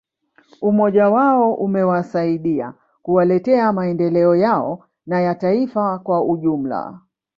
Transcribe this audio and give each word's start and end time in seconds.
Umoja 0.61 1.09
wao 1.09 1.53
umewasaidia 1.53 2.73
kuwaletea 3.01 3.73
maendeleo 3.73 4.35
yao 4.35 4.83
na 5.05 5.21
ya 5.21 5.35
taifa 5.35 5.99
kwa 5.99 6.23
ujumla 6.25 6.99